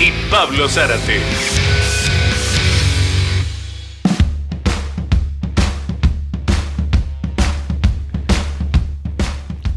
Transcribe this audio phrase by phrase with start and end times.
[0.00, 1.20] y Pablo Zárate.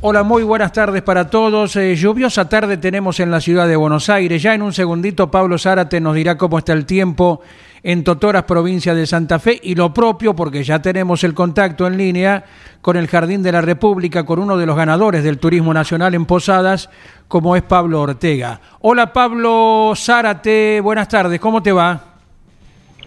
[0.01, 1.75] Hola, muy buenas tardes para todos.
[1.75, 4.41] Eh, lluviosa tarde tenemos en la ciudad de Buenos Aires.
[4.41, 7.41] Ya en un segundito Pablo Zárate nos dirá cómo está el tiempo
[7.83, 11.97] en Totoras, provincia de Santa Fe, y lo propio, porque ya tenemos el contacto en
[11.97, 12.45] línea
[12.81, 16.25] con el Jardín de la República, con uno de los ganadores del Turismo Nacional en
[16.25, 16.89] Posadas,
[17.27, 18.59] como es Pablo Ortega.
[18.81, 22.17] Hola Pablo Zárate, buenas tardes, ¿cómo te va?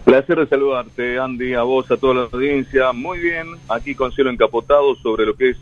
[0.04, 2.92] Placer de saludarte, Andy, a vos, a toda la audiencia.
[2.92, 5.56] Muy bien, aquí con cielo encapotado sobre lo que es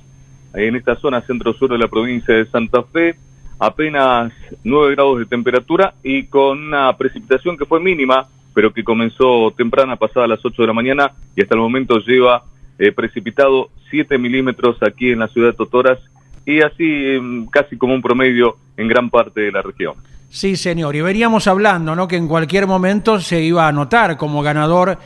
[0.54, 3.16] en esta zona centro-sur de la provincia de Santa Fe.
[3.58, 9.52] Apenas 9 grados de temperatura y con una precipitación que fue mínima, pero que comenzó
[9.56, 12.44] temprana, pasada las 8 de la mañana y hasta el momento lleva
[12.78, 15.98] eh, precipitado 7 milímetros aquí en la ciudad de Totoras
[16.44, 19.94] y así em, casi como un promedio en gran parte de la región.
[20.30, 22.06] Sí, señor, y veníamos hablando, ¿no?
[22.06, 24.98] Que en cualquier momento se iba a anotar como ganador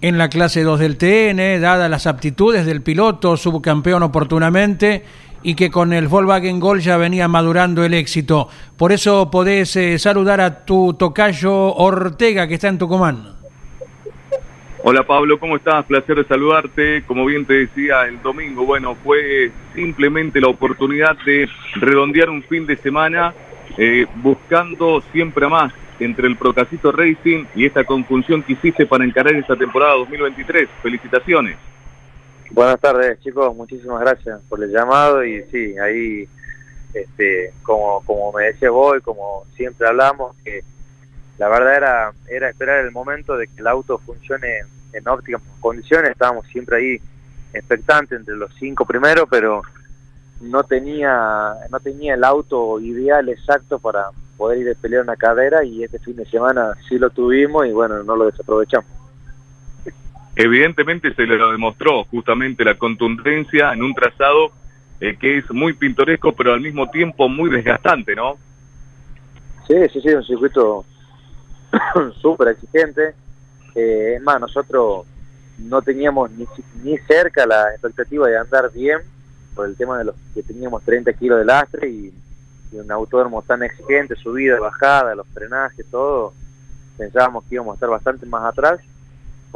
[0.00, 5.04] en la clase 2 del TN, dadas las aptitudes del piloto, subcampeón oportunamente
[5.46, 8.48] y que con el Volkswagen Gol ya venía madurando el éxito.
[8.76, 13.36] Por eso podés eh, saludar a tu tocayo Ortega, que está en Tucumán.
[14.82, 15.86] Hola Pablo, ¿cómo estás?
[15.86, 17.04] Placer de saludarte.
[17.06, 22.66] Como bien te decía el domingo, bueno, fue simplemente la oportunidad de redondear un fin
[22.66, 23.32] de semana
[23.78, 29.34] eh, buscando siempre más entre el Procasito Racing y esta conjunción que hiciste para encarar
[29.34, 30.68] esta temporada 2023.
[30.82, 31.56] Felicitaciones.
[32.50, 33.54] Buenas tardes, chicos.
[33.56, 36.28] Muchísimas gracias por el llamado y sí, ahí,
[36.94, 40.62] este, como como me decía vos, como siempre hablamos, que
[41.38, 44.60] la verdad era era esperar el momento de que el auto funcione
[44.92, 46.12] en óptimas condiciones.
[46.12, 47.00] Estábamos siempre ahí
[47.52, 49.62] expectantes entre los cinco primeros, pero
[50.40, 55.64] no tenía no tenía el auto ideal exacto para poder ir a pelear una cadera
[55.64, 58.95] y este fin de semana sí lo tuvimos y bueno, no lo desaprovechamos.
[60.36, 64.52] Evidentemente se le lo demostró justamente la contundencia en un trazado
[65.00, 68.36] eh, que es muy pintoresco, pero al mismo tiempo muy desgastante, ¿no?
[69.66, 70.84] Sí, sí, sí, un circuito
[72.20, 73.14] súper exigente.
[73.74, 75.06] Eh, es más, nosotros
[75.58, 76.46] no teníamos ni,
[76.82, 78.98] ni cerca la expectativa de andar bien
[79.54, 82.12] por el tema de los que teníamos 30 kilos de lastre y,
[82.72, 86.34] y un autódromo tan exigente, subida, bajada, los frenajes, todo.
[86.98, 88.80] Pensábamos que íbamos a estar bastante más atrás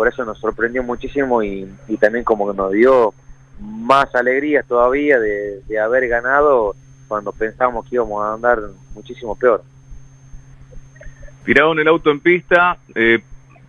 [0.00, 1.69] por eso nos sorprendió muchísimo y,
[2.00, 3.12] también como que nos dio
[3.61, 6.75] más alegría todavía de, haber ganado
[7.06, 8.61] cuando pensábamos que íbamos a andar
[8.94, 9.62] muchísimo peor.
[11.44, 13.19] Tiraron el auto en pista, eh,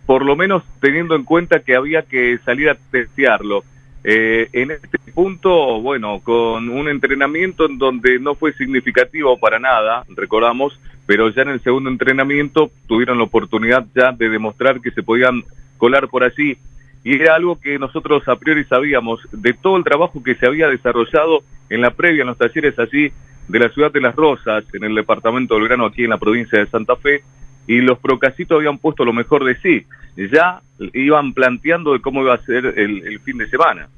[0.06, 3.62] por lo menos teniendo en cuenta que había que salir a testearlo.
[4.02, 10.06] Eh, en este punto, bueno, con un entrenamiento en donde no fue significativo para nada,
[10.08, 15.02] recordamos, pero ya en el segundo entrenamiento tuvieron la oportunidad ya de demostrar que se
[15.02, 15.44] podían
[15.82, 16.56] colar por allí.
[17.02, 20.68] Y era algo que nosotros a priori sabíamos de todo el trabajo que se había
[20.68, 23.12] desarrollado en la previa, en los talleres allí
[23.48, 26.60] de la ciudad de Las Rosas, en el departamento del Grano, aquí en la provincia
[26.60, 27.24] de Santa Fe,
[27.66, 29.84] y los procasitos habían puesto lo mejor de sí.
[30.32, 30.62] Ya
[30.92, 33.88] iban planteando de cómo iba a ser el, fin de semana.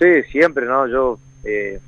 [0.00, 0.88] Sí, siempre, ¿no?
[0.88, 1.78] Yo, eh,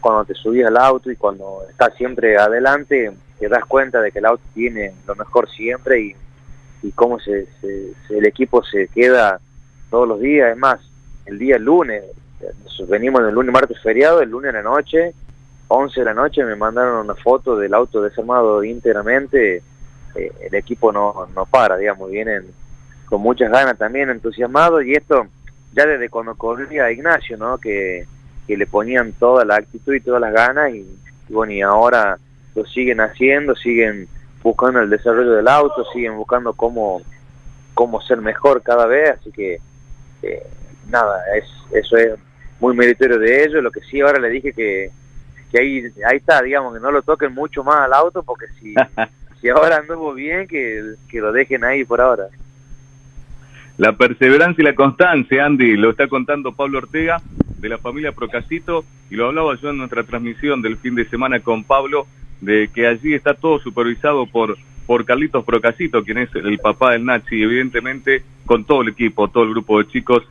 [0.00, 4.20] cuando te subís al auto y cuando estás siempre adelante, te das cuenta de que
[4.20, 6.16] el auto tiene lo mejor siempre y
[6.82, 9.40] y cómo se, el equipo se queda
[9.90, 10.52] todos los días.
[10.52, 10.80] Es más,
[11.26, 12.04] el día lunes,
[12.88, 15.14] venimos el lunes, martes feriado, el lunes en la noche,
[15.68, 19.62] 11 de la noche, me mandaron una foto del auto desarmado íntegramente.
[20.14, 22.44] Eh, el equipo no, no para, digamos, vienen
[23.06, 24.84] con muchas ganas también, entusiasmados.
[24.84, 25.26] Y esto
[25.72, 27.58] ya desde cuando corría Ignacio, ¿no?
[27.58, 28.06] Que,
[28.46, 30.72] que le ponían toda la actitud y todas las ganas.
[30.72, 30.86] Y,
[31.28, 32.16] y bueno, y ahora
[32.54, 34.08] lo siguen haciendo, siguen
[34.46, 37.02] buscando el desarrollo del auto, siguen buscando cómo,
[37.74, 39.58] cómo ser mejor cada vez, así que
[40.22, 40.46] eh,
[40.88, 42.14] nada, es, eso es
[42.60, 44.92] muy meritorio de ellos, lo que sí ahora le dije que,
[45.50, 48.72] que ahí, ahí está, digamos, que no lo toquen mucho más al auto, porque si,
[49.40, 52.28] si ahora anduvo bien, que, que lo dejen ahí por ahora.
[53.78, 57.20] La perseverancia y la constancia, Andy, lo está contando Pablo Ortega
[57.58, 61.40] de la familia Procasito y lo hablaba yo en nuestra transmisión del fin de semana
[61.40, 62.06] con Pablo
[62.40, 64.56] de que allí está todo supervisado por
[64.86, 69.28] por Carlitos Procasito, quien es el papá del Nachi, y evidentemente con todo el equipo,
[69.28, 70.22] todo el grupo de chicos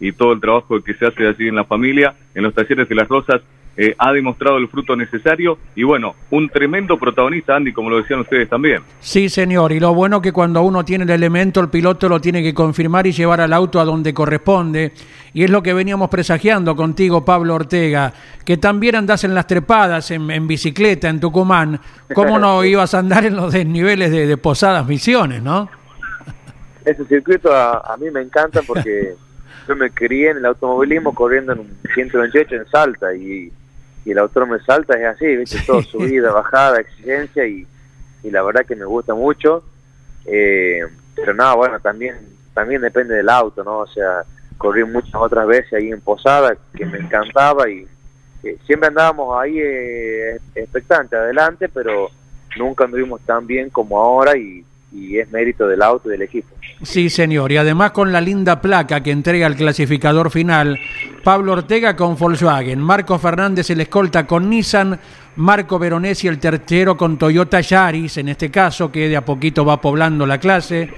[0.00, 2.94] y todo el trabajo que se hace así en la familia, en los talleres de
[2.94, 3.40] las Rosas,
[3.82, 8.20] eh, ha demostrado el fruto necesario y bueno, un tremendo protagonista, Andy, como lo decían
[8.20, 8.82] ustedes también.
[9.00, 12.42] Sí, señor, y lo bueno que cuando uno tiene el elemento, el piloto lo tiene
[12.42, 14.92] que confirmar y llevar al auto a donde corresponde,
[15.32, 18.12] y es lo que veníamos presagiando contigo, Pablo Ortega,
[18.44, 21.80] que también andás en las trepadas, en, bicicleta, en Tucumán,
[22.14, 25.70] ¿cómo no ibas a andar en los desniveles de, Posadas Misiones, no?
[26.84, 29.14] Ese circuito a, a mí me encanta porque
[29.66, 33.50] yo me crié en el automovilismo corriendo en un 128 en Salta y
[34.04, 35.58] y el autor me salta es así, ¿viste?
[35.66, 37.66] Todo subida, bajada, exigencia y,
[38.22, 39.62] y la verdad que me gusta mucho.
[40.24, 40.82] Eh,
[41.14, 42.16] pero nada, bueno, también
[42.54, 43.78] también depende del auto, ¿no?
[43.78, 44.24] O sea,
[44.58, 47.86] corrí muchas otras veces ahí en Posada que me encantaba y
[48.42, 52.10] eh, siempre andábamos ahí eh, expectantes adelante, pero
[52.56, 56.48] nunca anduvimos tan bien como ahora y, y es mérito del auto y del equipo.
[56.82, 60.78] Sí, señor, y además con la linda placa que entrega el clasificador final,
[61.22, 64.98] Pablo Ortega con Volkswagen, Marco Fernández el escolta con Nissan,
[65.36, 69.80] Marco Veronesi el tercero con Toyota Yaris, en este caso, que de a poquito va
[69.80, 70.90] poblando la clase,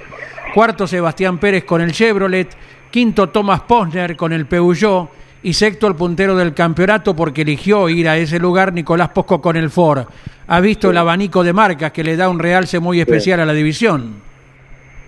[0.55, 2.57] cuarto Sebastián Pérez con el Chevrolet,
[2.91, 5.11] quinto Thomas Posner con el Peugeot,
[5.43, 9.57] y sexto el puntero del campeonato porque eligió ir a ese lugar Nicolás Posco con
[9.57, 10.07] el Ford.
[10.47, 13.53] Ha visto el abanico de marcas que le da un realce muy especial a la
[13.53, 14.23] división.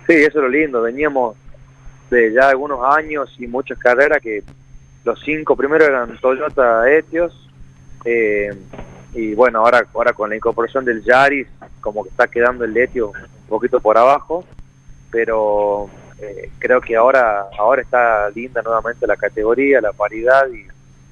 [0.07, 0.81] Sí, eso es lo lindo.
[0.81, 1.35] Veníamos
[2.09, 4.43] de ya algunos años y muchas carreras que
[5.03, 7.49] los cinco primeros eran Toyota Etios.
[8.03, 8.53] Eh,
[9.13, 11.47] y bueno, ahora, ahora con la incorporación del Yaris,
[11.79, 14.43] como que está quedando el Etios un poquito por abajo.
[15.11, 15.89] Pero
[16.25, 20.65] eh, creo que ahora ahora está linda nuevamente la categoría, la paridad y,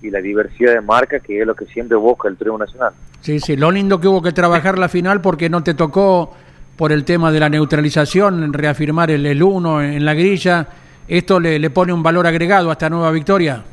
[0.10, 2.92] la diversidad de marca, que es lo que siempre busca el triunfo nacional.
[3.22, 6.36] Sí, sí, lo lindo que hubo que trabajar la final porque no te tocó
[6.76, 10.68] por el tema de la neutralización, reafirmar el, el uno en la grilla.
[11.08, 13.64] ¿Esto le, le pone un valor agregado a esta nueva victoria?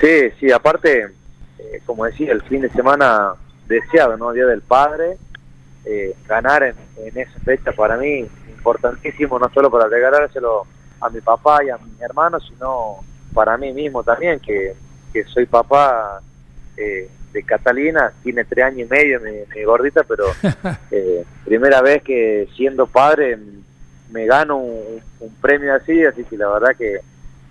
[0.00, 1.08] Sí, sí, aparte,
[1.58, 3.32] eh, como decía, el fin de semana
[3.66, 4.32] deseado, ¿no?
[4.32, 5.16] Día del Padre,
[5.84, 6.74] eh, ganar en,
[7.04, 8.26] en, esa fecha para mí
[8.60, 10.66] importantísimo, no solo para regalárselo
[11.00, 12.96] a mi papá y a mi hermano, sino
[13.32, 14.74] para mí mismo también, que,
[15.12, 16.20] que soy papá
[16.76, 20.24] eh, de Catalina, tiene tres años y medio mi, gordita, pero
[20.90, 23.38] eh, primera vez que siendo padre
[24.10, 25.00] me gano un,
[25.40, 27.00] premio así, así que la verdad que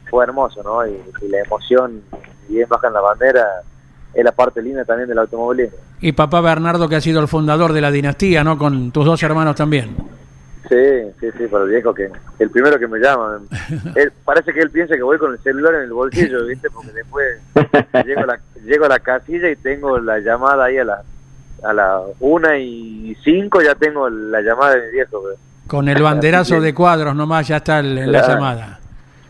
[0.09, 0.85] fue hermoso, ¿no?
[0.85, 0.97] Y,
[1.29, 2.01] la emoción,
[2.49, 3.45] y bien bajan la bandera,
[4.13, 5.77] es la parte linda también del automovilismo.
[6.01, 8.57] Y papá Bernardo, que ha sido el fundador de la dinastía, ¿no?
[8.57, 9.95] Con tus dos hermanos también.
[10.69, 10.75] Sí,
[11.19, 13.41] sí, sí, para el viejo que el primero que me llama.
[13.95, 16.69] Él, parece que él piensa que voy con el celular en el bolsillo, ¿viste?
[16.69, 17.41] Porque después
[18.05, 21.01] llego a la, llego a la casilla y tengo la llamada ahí a la
[21.63, 25.23] a la una y cinco ya tengo la llamada de mi viejo.
[25.65, 28.79] Con el banderazo de cuadros nomás ya está en la llamada.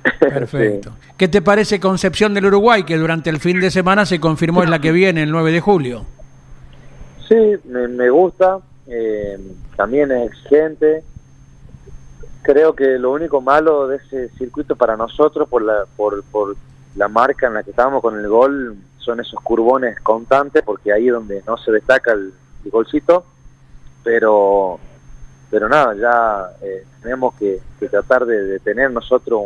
[0.20, 0.92] Perfecto.
[1.16, 4.70] ¿Qué te parece Concepción del Uruguay, que durante el fin de semana se confirmó es
[4.70, 6.06] la que viene, el 9 de julio?
[7.28, 8.58] Sí, me, me gusta.
[8.88, 9.38] Eh,
[9.76, 11.04] también es exigente
[12.52, 16.56] creo que lo único malo de ese circuito para nosotros por la por, por
[16.96, 21.08] la marca en la que estábamos con el gol son esos curbones constantes porque ahí
[21.08, 22.34] es donde no se destaca el,
[22.72, 23.24] golcito
[24.04, 24.80] pero
[25.52, 29.42] pero nada ya eh, tenemos que, tratar de, tener nosotros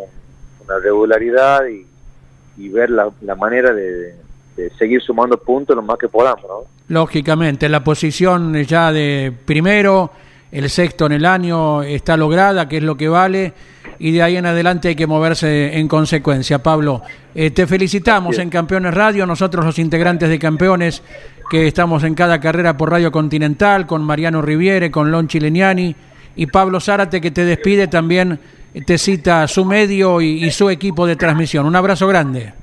[0.66, 4.16] una regularidad y, ver la, manera de,
[4.56, 6.64] de, seguir sumando puntos lo más que podamos ¿no?
[6.88, 10.12] lógicamente la posición ya de primero
[10.54, 13.54] el sexto en el año está lograda, que es lo que vale,
[13.98, 16.62] y de ahí en adelante hay que moverse en consecuencia.
[16.62, 17.02] Pablo,
[17.34, 21.02] eh, te felicitamos en Campeones Radio, nosotros los integrantes de Campeones,
[21.50, 25.96] que estamos en cada carrera por Radio Continental, con Mariano Riviere, con Lon Chileniani,
[26.36, 28.40] y Pablo Zárate, que te despide también,
[28.86, 31.66] te cita su medio y su equipo de transmisión.
[31.66, 32.63] Un abrazo grande.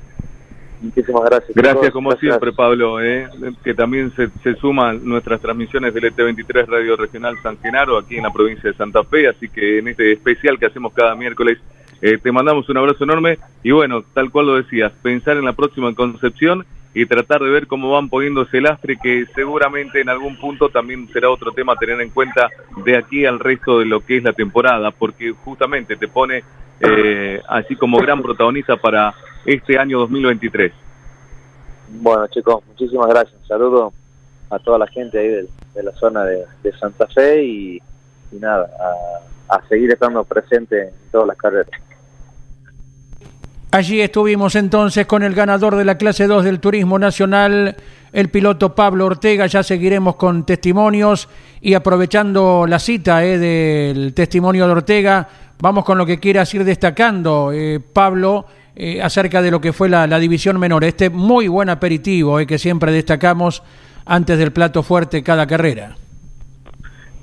[0.80, 1.54] Muchísimas gracias.
[1.54, 3.28] Gracias como siempre, Pablo, eh,
[3.62, 8.22] que también se, se, suman nuestras transmisiones del ET23 Radio Regional San Genaro, aquí en
[8.22, 11.58] la provincia de Santa Fe, así que en este especial que hacemos cada miércoles,
[12.00, 13.38] eh, te mandamos un abrazo enorme.
[13.62, 17.66] Y bueno, tal cual lo decías, pensar en la próxima Concepción y tratar de ver
[17.66, 21.76] cómo van poniéndose el lastre, que seguramente en algún punto también será otro tema a
[21.76, 22.48] tener en cuenta
[22.84, 26.42] de aquí al resto de lo que es la temporada, porque justamente te pone
[26.80, 30.72] eh, así como gran protagonista para este año 2023.
[31.88, 33.40] Bueno, chicos, muchísimas gracias.
[33.40, 33.92] Un saludo
[34.50, 36.46] a toda la gente ahí de, la zona de,
[36.78, 37.82] Santa Fe y,
[38.32, 38.68] nada,
[39.48, 41.70] a, a seguir estando presente en todas las carreras.
[43.72, 47.76] Allí estuvimos entonces con el ganador de la clase 2 del Turismo Nacional,
[48.12, 49.46] el piloto Pablo Ortega.
[49.46, 51.28] Ya seguiremos con testimonios
[51.60, 55.28] y aprovechando la cita eh, del testimonio de Ortega,
[55.60, 58.46] vamos con lo que quieras ir destacando, eh, Pablo,
[58.82, 60.84] eh, acerca de lo que fue la, división menor.
[60.84, 63.62] Este muy buen aperitivo que siempre destacamos
[64.06, 65.96] antes del plato fuerte cada carrera.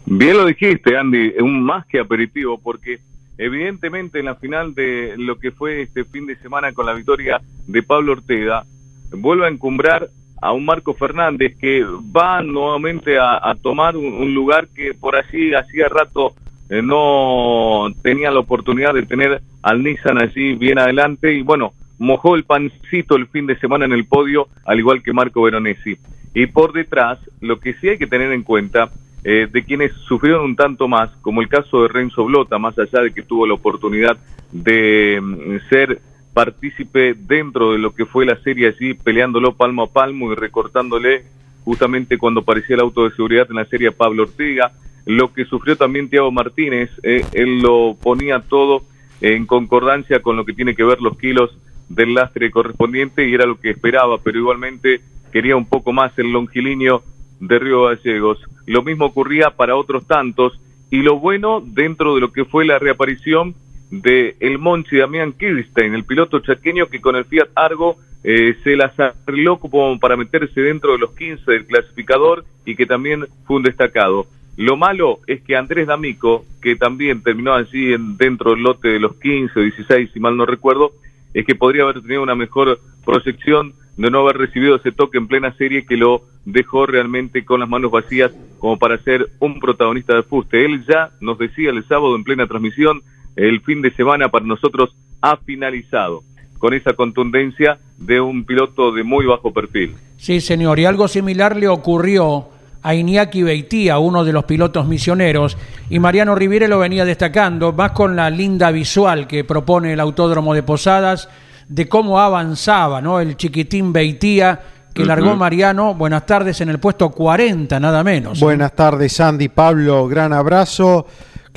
[0.06, 3.00] Bien lo dijiste, Andy, un más que aperitivo, porque
[3.38, 7.40] Evidentemente en la final de lo que fue este fin de semana con la victoria
[7.68, 8.64] de Pablo Ortega,
[9.12, 10.10] vuelve a encumbrar
[10.42, 15.88] a un Marco Fernández que va nuevamente a, tomar un, lugar que por allí hacía
[15.88, 16.34] rato
[16.70, 22.36] eh, no tenía la oportunidad de tener al Nissan allí bien adelante y bueno, mojó
[22.36, 25.98] el pancito el fin de semana en el podio, al igual que Marco Veronesi.
[26.34, 28.92] Y por detrás, lo que sí hay que tener en cuenta
[29.24, 33.02] eh, de quienes sufrieron un tanto más, como el caso de Renzo Blota, más allá
[33.02, 34.18] de que tuvo la oportunidad
[34.52, 36.02] de mm, ser
[36.34, 41.24] partícipe dentro de lo que fue la serie allí, peleándolo palmo a palmo y recortándole
[41.66, 44.72] justamente cuando aparecía el auto de seguridad en la serie Pablo Ortega,
[45.08, 48.84] lo que sufrió también Tiago Martínez, eh, él lo ponía todo
[49.22, 51.58] en concordancia con lo que tiene que ver los kilos
[51.90, 56.32] del lastre correspondiente y era lo que esperaba, pero igualmente quería un poco más el
[56.32, 57.04] longilíneo
[57.40, 58.40] de Río Gallegos.
[58.66, 60.60] Lo mismo ocurría para otros tantos
[60.90, 63.56] y lo bueno dentro de lo que fue la reaparición
[63.90, 68.76] de el Monchi Damián Kirstein, el piloto chaqueño que con el Fiat Argo eh, se
[68.76, 73.58] las arregló como para meterse dentro de los 15 del clasificador y que también fue
[73.58, 74.28] un destacado.
[74.58, 79.00] Lo malo es que Andrés D'Amico, que también terminó allí en, dentro del lote de
[79.00, 80.94] los 15 o 16, si mal no recuerdo,
[81.36, 85.28] es que podría haber tenido una mejor proyección de no haber recibido ese toque en
[85.28, 90.16] plena serie que lo dejó realmente con las manos vacías como para ser un protagonista
[90.16, 90.66] de fuste.
[90.66, 93.04] Él ya nos decía el sábado en plena transmisión,
[93.36, 96.24] el fin de semana para nosotros ha finalizado
[96.58, 99.96] con esa contundencia de un piloto de muy bajo perfil.
[100.18, 102.48] Sí, señor, y algo similar le ocurrió
[102.82, 105.58] a Iñaki Beitía, uno de los pilotos misioneros,
[105.90, 110.54] y Mariano Riviere lo venía destacando, más con la linda visual que propone el Autódromo
[110.54, 111.30] de Posadas,
[111.68, 113.20] de cómo avanzaba, ¿no?
[113.20, 114.60] El chiquitín Beitía
[114.98, 115.94] que largó Mariano.
[115.94, 118.42] Buenas tardes en el puesto 40, nada menos.
[118.42, 118.44] ¿eh?
[118.44, 121.06] Buenas tardes, Andy, Pablo, gran abrazo.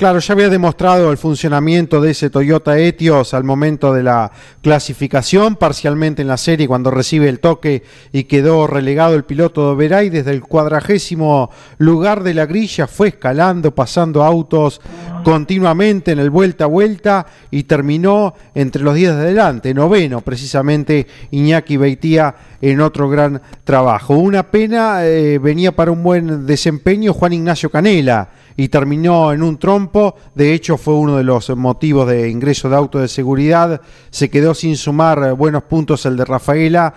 [0.01, 4.31] Claro, ya había demostrado el funcionamiento de ese Toyota Etios al momento de la
[4.63, 9.75] clasificación, parcialmente en la serie cuando recibe el toque y quedó relegado el piloto de
[9.75, 14.81] Veray desde el cuadragésimo lugar de la grilla, fue escalando, pasando autos
[15.23, 21.05] continuamente en el vuelta a vuelta y terminó entre los días de adelante, noveno precisamente
[21.29, 24.15] Iñaki Beitía en otro gran trabajo.
[24.15, 29.57] Una pena, eh, venía para un buen desempeño Juan Ignacio Canela y terminó en un
[29.57, 30.15] trompo.
[30.35, 33.81] De hecho, fue uno de los motivos de ingreso de auto de seguridad.
[34.09, 36.93] Se quedó sin sumar buenos puntos el de Rafaela,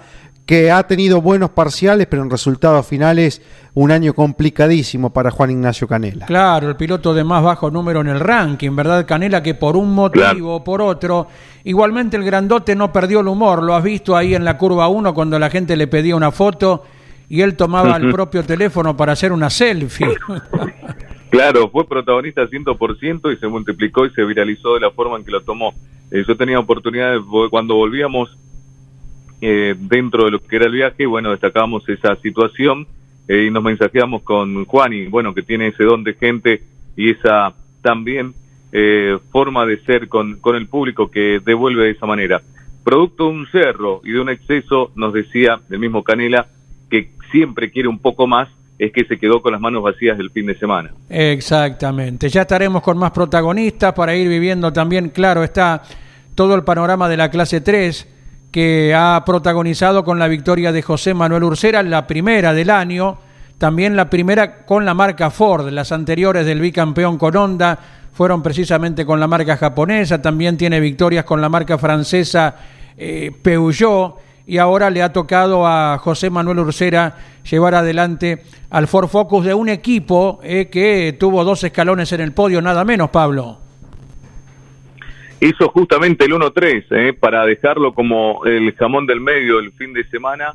[0.47, 3.41] que ha tenido buenos parciales, pero en resultados finales
[3.73, 6.27] un año complicadísimo para Juan Ignacio Canela.
[6.27, 9.07] Claro, el piloto de más bajo número en el ranking, ¿verdad?
[9.07, 11.29] Canela que por un motivo o por otro,
[11.65, 15.15] igualmente el grandote no perdió el humor, lo has visto ahí en la curva 1
[15.15, 16.85] cuando la gente le pedía una foto
[17.29, 20.15] y él tomaba el propio teléfono para hacer una selfie.
[21.35, 25.33] Claro, fue protagonista 100% y se multiplicó y se viralizó de la forma en que
[25.33, 25.75] lo tomó.
[26.13, 27.17] Eh, yo tenía oportunidad
[27.51, 28.39] cuando volvíamos
[29.41, 32.87] eh, dentro de lo que era el viaje, bueno, destacábamos esa situación
[33.27, 36.63] eh, y nos mensajeamos con Juan y bueno, que tiene ese don de gente
[36.97, 38.33] y esa también
[39.33, 42.43] forma de ser con, con el público que devuelve de esa manera.
[42.85, 46.47] Producto de un cerro y de un exceso, nos decía el mismo Canela,
[46.91, 50.31] que siempre quiere un poco más es que se quedó con las manos vacías el
[50.31, 50.93] fin de semana.
[51.09, 52.29] Exactamente.
[52.29, 55.83] Ya estaremos con más protagonistas para ir viviendo también, claro, está
[56.35, 58.09] todo el panorama de la clase 3
[58.51, 63.19] que ha protagonizado con la victoria de José Manuel Ursera, la primera del año,
[63.59, 67.79] también la primera con la marca Ford, las anteriores del bicampeón con Honda
[68.13, 72.55] fueron precisamente con la marca japonesa, también tiene victorias con la marca francesa
[72.97, 77.17] eh, Peugeot y ahora le ha tocado a José Manuel Ursera
[77.49, 82.33] llevar adelante al Ford Focus de un equipo eh, que tuvo dos escalones en el
[82.33, 83.59] podio, nada menos, Pablo.
[85.41, 90.05] Hizo justamente el 1-3 eh, para dejarlo como el jamón del medio el fin de
[90.09, 90.55] semana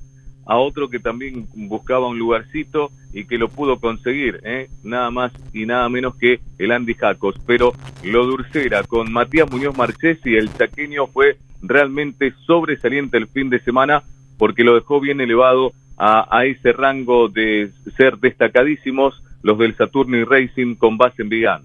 [0.50, 5.32] a otro que también buscaba un lugarcito y que lo pudo conseguir, eh, nada más
[5.54, 7.36] y nada menos que el Andy Jacos.
[7.46, 13.60] Pero lo dulcera con Matías Muñoz Marchesi, el chaqueño, fue realmente sobresaliente el fin de
[13.60, 14.02] semana
[14.40, 20.76] porque lo dejó bien elevado a, ese rango de ser destacadísimos los del Saturni Racing
[20.76, 21.62] con base en Vigán.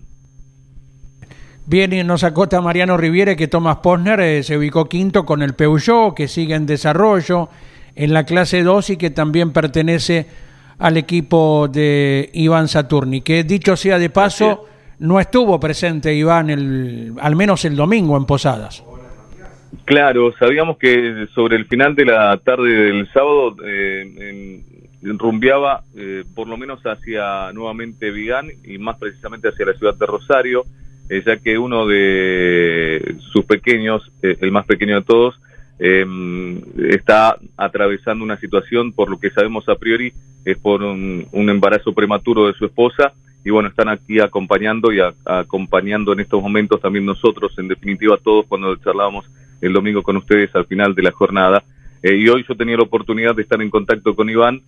[1.67, 5.55] Bien, y nos acota Mariano Riviere que Tomás Posner eh, se ubicó quinto con el
[5.55, 7.49] Peugeot, que sigue en desarrollo
[7.97, 10.27] en la clase 2 y que también pertenece
[10.79, 14.67] al equipo de Iván Saturni, que dicho sea de paso,
[14.99, 18.85] no estuvo presente Iván el, al menos el domingo en Posadas.
[19.85, 24.63] Claro, sabíamos que sobre el final de la tarde del sábado eh,
[25.03, 30.07] rumbeaba eh, por lo menos hacia nuevamente Vigán y más precisamente hacia la ciudad de
[30.07, 30.65] Rosario,
[31.09, 35.39] eh, ya que uno de sus pequeños, eh, el más pequeño de todos,
[35.79, 40.13] em, está atravesando una situación, por lo que sabemos a priori,
[40.45, 43.13] es por un, embarazo prematuro de su esposa
[43.45, 48.47] y bueno, están aquí acompañando y acompañando en estos momentos también nosotros, en definitiva todos
[48.47, 49.27] cuando charlábamos
[49.61, 51.63] el domingo con ustedes al final de la jornada.
[52.03, 54.61] Eh, y hoy yo tenía la oportunidad de estar en contacto con Iván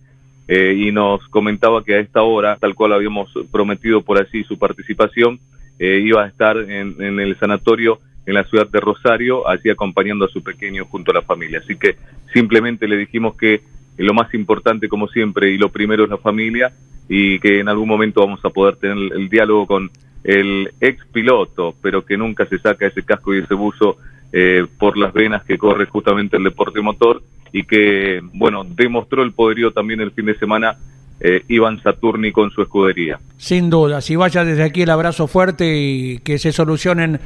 [0.47, 4.57] eh, y nos comentaba que a esta hora, tal cual habíamos prometido por así su
[4.57, 5.39] participación,
[5.77, 10.29] eh, iba a estar en, el sanatorio en la ciudad de Rosario, allí acompañando a
[10.29, 11.59] su pequeño junto a la familia.
[11.63, 11.95] Así que
[12.33, 13.61] simplemente le dijimos que
[13.97, 16.73] lo más importante, como siempre, y lo primero es la familia,
[17.07, 19.89] y que en algún momento vamos a poder tener el diálogo con
[20.25, 23.97] el ex piloto, pero que nunca se saca ese casco y ese buzo
[24.33, 29.31] eh, por las venas que corre justamente el deporte motor y que, bueno, demostró el
[29.31, 30.75] poderío también el fin de semana
[31.21, 33.19] eh, Iván Saturni con su escudería.
[33.37, 37.21] Sin duda, si vaya desde aquí el abrazo fuerte y que se solucionen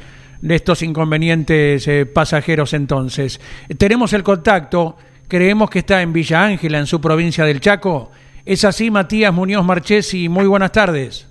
[0.50, 3.40] estos inconvenientes eh, pasajeros entonces.
[3.78, 4.96] Tenemos el contacto,
[5.28, 8.10] creemos que está en Villa Ángela, en su provincia del Chaco.
[8.44, 11.28] Es así, Matías Muñoz Marchesi, muy buenas tardes.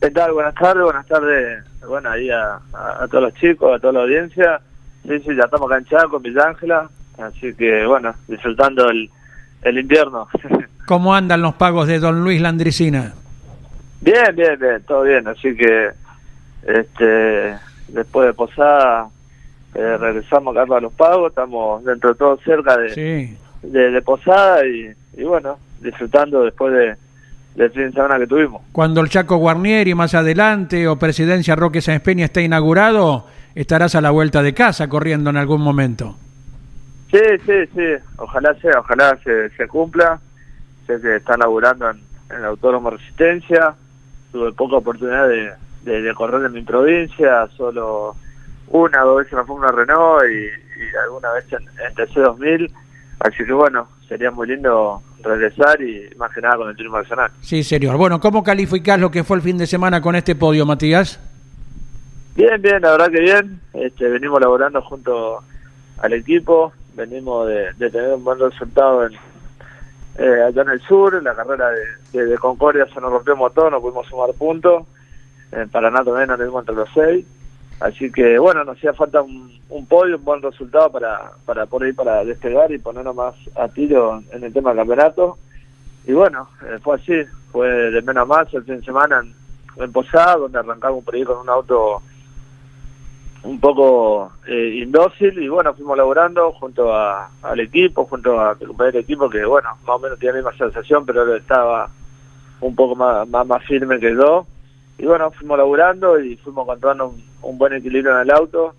[0.00, 0.32] ¿Qué tal?
[0.32, 2.58] Buenas tardes, buenas tardes, bueno, ahí a,
[3.10, 4.60] todos los chicos, a toda la audiencia.
[5.06, 9.10] Sí, sí, ya estamos acá en Chaco, en Villa Ángela, así que bueno, disfrutando el,
[9.62, 10.28] el invierno.
[10.86, 13.14] ¿Cómo andan los pagos de don Luis Landricina?
[14.00, 15.90] Bien, bien, bien, todo bien, así que
[16.66, 17.56] este
[17.88, 19.08] después de Posada
[19.74, 24.90] eh, regresamos acá a los pagos, estamos dentro de todo cerca de, de, Posada y,
[25.16, 26.96] y bueno, disfrutando después de
[27.56, 28.62] del fin de semana que tuvimos.
[28.72, 34.00] Cuando el Chaco Guarnieri más adelante o Presidencia Roque Sáenz Peña esté inaugurado, estarás a
[34.00, 36.16] la vuelta de casa corriendo en algún momento.
[37.10, 40.20] Sí, sí, sí, ojalá sea, ojalá se, se cumpla.
[40.86, 41.98] Sé que está inaugurando en,
[42.30, 43.74] el Autónomo Resistencia.
[44.32, 45.52] Tuve poca oportunidad de,
[45.86, 48.14] de, correr en mi provincia, solo
[48.68, 52.70] una o dos veces me fue una Renault y, alguna vez en, en TC2000.
[53.20, 57.30] Así que bueno, sería muy lindo regresar y más que nada con el turismo nacional.
[57.40, 57.96] Sí, señor.
[57.96, 61.20] Bueno, ¿cómo calificás lo que fue el fin de semana con este podio, Matías?
[62.36, 63.60] Bien, bien, la verdad que bien.
[63.72, 65.40] Este, venimos laborando junto
[66.02, 69.14] al equipo, venimos de, tener un buen resultado en,
[70.18, 71.68] eh, allá en el sur, en la carrera
[72.12, 74.84] de, Concordia se nos rompió el motor, no pudimos sumar puntos,
[75.52, 77.26] en Paraná también nos entre los seis,
[77.80, 81.82] así que bueno, nos hacía falta un, un podio, un buen resultado para, para por
[81.82, 85.38] ahí para despegar y ponernos más a tiro en el tema del campeonato.
[86.06, 87.14] Y bueno, eh, fue así,
[87.50, 89.22] fue de menos a más el fin de semana
[89.76, 92.00] en, Posada, donde arrancamos por ahí con un auto
[93.42, 98.66] un poco eh, indócil y bueno, fuimos laborando junto a, al equipo, junto a mi
[98.66, 101.90] compañero equipo que bueno, más o menos tiene la misma sensación, pero estaba
[102.60, 104.46] un poco más, más, más firme que yo.
[104.98, 108.74] Y bueno, fuimos laburando y fuimos encontrando un, un buen equilibrio en el auto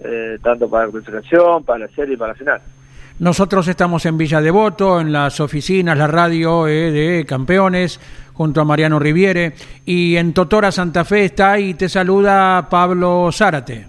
[0.00, 2.60] eh, tanto para la clasificación, para la serie y para la final.
[3.18, 7.98] Nosotros estamos en Villa Devoto, en las oficinas, la radio eh, de campeones,
[8.32, 9.54] junto a Mariano Riviere,
[9.84, 13.86] y en Totora Santa Fe está y te saluda Pablo Zárate.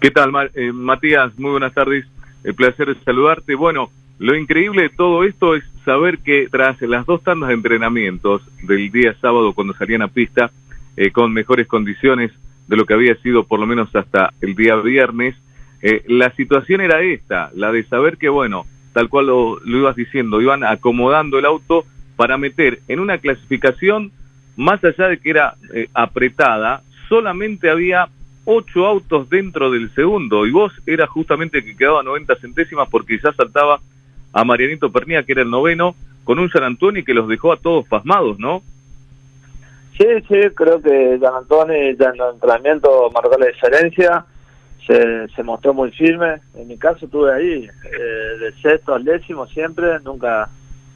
[0.00, 1.38] ¿Qué tal, eh, Matías?
[1.38, 2.06] Muy buenas tardes.
[2.42, 3.54] El placer de saludarte.
[3.54, 3.90] Bueno,
[4.22, 8.90] lo increíble de todo esto es saber que tras las dos tandas de entrenamientos del
[8.90, 10.50] día sábado cuando salían a pista
[11.12, 12.32] con mejores condiciones,
[12.68, 15.34] de lo que había sido por lo menos hasta el día viernes,
[15.82, 20.40] eh, la situación era esta, la de saber que, bueno, tal cual lo, ibas diciendo,
[20.40, 21.84] iban acomodando el auto
[22.16, 24.12] para meter en una clasificación,
[24.56, 28.08] más allá de que era eh, apretada, solamente había
[28.44, 33.20] ocho autos dentro del segundo y vos era justamente el que quedaba 90 centésimas porque
[33.22, 33.80] ya saltaba
[34.32, 37.56] a Marianito Pernía, que era el noveno, con un San Antonio que los dejó a
[37.56, 38.62] todos pasmados, ¿no?
[39.96, 44.24] Sí, sí, creo que San Antonio ya en el entrenamiento marcó la diferencia,
[44.86, 46.40] se, se mostró muy firme.
[46.54, 50.48] En mi caso estuve ahí, eh, de sexto al décimo siempre, nunca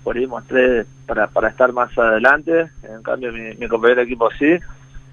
[0.03, 4.57] por ahí mostré para, para estar más adelante, en cambio mi, compañero de equipo sí.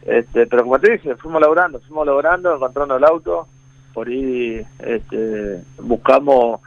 [0.06, 3.48] Este, pero como te dije, fuimos laburando, fuimos laburando, encontrando el auto,
[3.94, 6.62] por ahí este, buscamos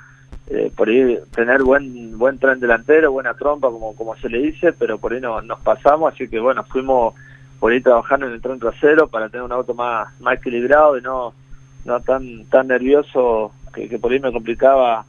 [0.48, 4.72] eh, por ahí tener buen buen tren delantero, buena trompa como como se le dice,
[4.72, 7.14] pero por ahí no, nos pasamos, así que bueno, fuimos
[7.58, 11.02] por ir trabajando en el tren trasero para tener un auto más, más equilibrado y
[11.02, 11.32] no,
[11.84, 15.04] no tan, tan nervioso que, que por ahí me complicaba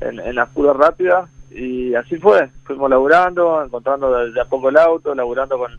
[0.00, 1.30] en, en las curvas rápidas.
[1.54, 5.70] Y así fue, fuimos laburando, encontrando de, a poco el auto, laburando con,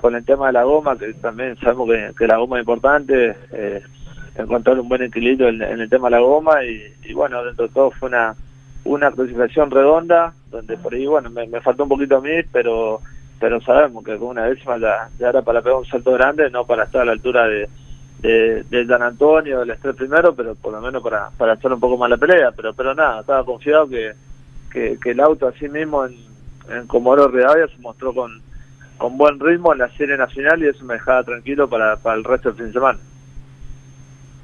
[0.00, 3.34] con el tema de la goma, que también sabemos que, que la goma es importante,
[3.52, 3.82] eh,
[4.36, 7.66] encontrar un buen equilibrio en, en el tema de la goma y, y bueno, dentro
[7.66, 8.36] de todo fue una
[8.86, 13.00] una clasificación redonda, donde por ahí, bueno, me, faltó un poquito a mí, pero
[13.38, 16.64] pero sabemos que con una décima ya, ya era para pegar un salto grande, no
[16.64, 17.68] para estar a la altura de,
[18.70, 21.98] de, Dan Antonio, del estrés primero, pero por lo menos para, para hacer un poco
[21.98, 22.52] más la pelea.
[22.52, 24.12] Pero pero nada, estaba confiado que,
[24.72, 26.16] que, el auto así mismo en,
[26.70, 28.40] en Comodoro Rivadavia se mostró con,
[28.96, 32.24] con buen ritmo en la serie nacional y eso me dejaba tranquilo para, para el
[32.24, 32.98] resto del fin de semana.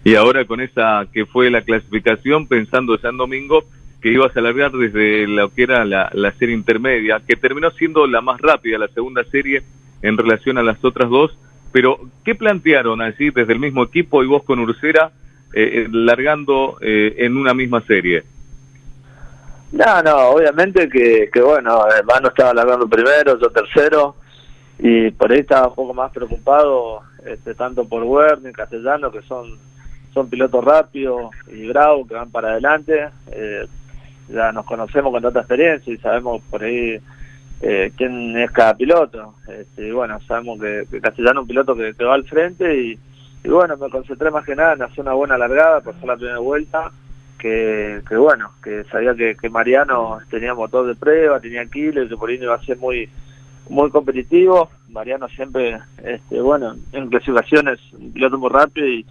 [0.05, 3.65] Y ahora con esa que fue la clasificación, pensando ya domingo,
[4.03, 8.07] que ibas a alargar desde lo que era la, la serie intermedia, que terminó siendo
[8.07, 9.63] la más rápida, la segunda serie
[10.03, 11.39] en relación a las otras dos,
[11.71, 15.13] pero ¿qué plantearon allí desde el mismo equipo y vos con Ursera
[15.55, 18.25] eh, eh, largando eh, en una misma serie?
[19.71, 24.17] No, no, obviamente que, que bueno, Mano estaba largando primero, yo tercero,
[24.81, 29.57] y por ahí estaba un poco más preocupado, este, tanto por Werner, Castellano, que son
[30.13, 33.09] son pilotos rápidos y bravos que van para adelante.
[33.31, 33.67] Eh,
[34.29, 36.99] ya nos conocemos con tanta experiencia y sabemos por ahí
[37.61, 39.35] eh, quién es cada piloto.
[39.49, 42.99] Este, bueno, sabemos que, Castellano es un piloto que, que va al frente y,
[43.49, 46.39] bueno, me concentré más que nada en hacer una buena largada por ser la primera
[46.39, 46.91] vuelta.
[47.39, 52.09] Que, que bueno, que sabía que, que Mariano tenía motor de prueba, tenía kilo y
[52.09, 53.09] que por ahí iba a ser muy
[53.69, 54.69] muy competitivo.
[54.91, 59.05] Mariano siempre, este, bueno, en clasificaciones, un piloto muy rápido y,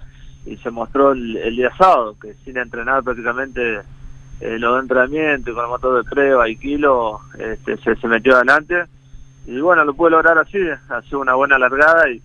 [0.45, 3.80] y se mostró el, el día sábado, que sin entrenar prácticamente
[4.42, 8.84] eh, los entrenamientos, con el motor de prueba y kilo, este, se, se metió adelante.
[9.48, 12.22] Y bueno, lo pude lograr así, hacer una buena largada y,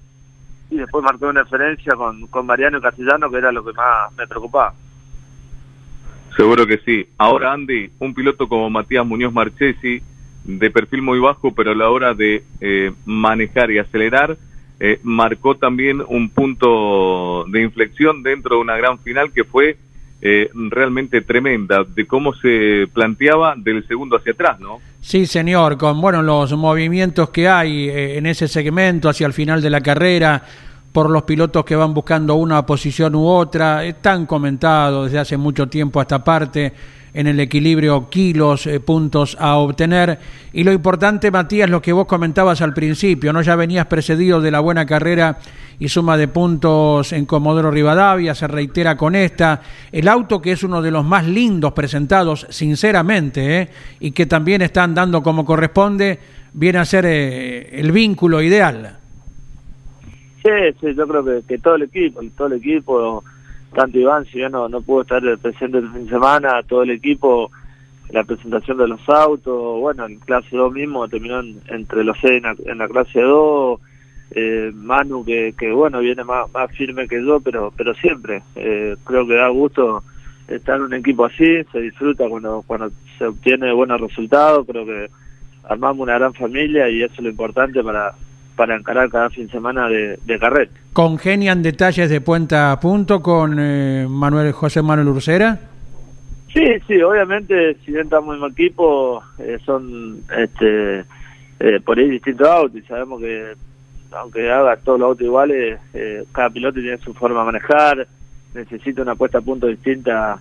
[0.70, 4.26] y después marcó una diferencia con, con Mariano Castellano, que era lo que más me
[4.26, 4.74] preocupaba.
[6.36, 7.08] Seguro que sí.
[7.16, 10.02] Ahora, Andy, un piloto como Matías Muñoz Marchesi,
[10.44, 14.36] de perfil muy bajo, pero a la hora de eh, manejar y acelerar,
[14.78, 19.78] eh, marcó también un punto de inflexión dentro de una gran final que fue
[20.22, 24.78] eh, realmente tremenda, de cómo se planteaba del segundo hacia atrás, ¿no?
[25.00, 29.60] Sí, señor, con bueno los movimientos que hay eh, en ese segmento hacia el final
[29.60, 30.42] de la carrera,
[30.92, 35.36] por los pilotos que van buscando una posición u otra, es tan comentado desde hace
[35.36, 36.72] mucho tiempo esta parte
[37.16, 40.18] en el equilibrio kilos, eh, puntos a obtener.
[40.52, 43.40] Y lo importante, Matías, lo que vos comentabas al principio, ¿no?
[43.40, 45.38] Ya venías precedido de la buena carrera
[45.78, 49.62] y suma de puntos en Comodoro Rivadavia, se reitera con esta.
[49.90, 53.68] El auto que es uno de los más lindos presentados, sinceramente, ¿eh?
[53.98, 56.18] y que también están dando como corresponde,
[56.52, 58.98] viene a ser eh, el vínculo ideal.
[60.42, 60.50] Sí,
[60.82, 63.24] sí, yo creo que, que todo el equipo, todo el equipo
[63.76, 66.90] tanto Iván, si yo no, no pudo estar presente el fin de semana, todo el
[66.92, 67.50] equipo,
[68.08, 72.38] la presentación de los autos, bueno, en clase 2 mismo terminó en, entre los seis
[72.38, 73.78] en la, en la clase 2,
[74.30, 78.96] eh, Manu que, que bueno, viene más, más firme que yo, pero pero siempre, eh,
[79.04, 80.02] creo que da gusto
[80.48, 85.10] estar en un equipo así, se disfruta cuando, cuando se obtiene buenos resultados, creo que
[85.64, 88.14] armamos una gran familia y eso es lo importante para
[88.56, 90.68] para encarar cada fin de semana de, de.
[90.92, 95.60] ¿Congenian detalles de puenta a punto con eh, Manuel José Manuel Ursera?
[96.52, 101.00] Sí, sí, obviamente, si bien estamos en el equipo, eh, son este,
[101.60, 103.52] eh, por ahí distintos autos y sabemos que
[104.12, 108.08] aunque haga todos los autos iguales, eh, cada piloto tiene su forma de manejar,
[108.54, 110.38] necesita una puesta a punto distinta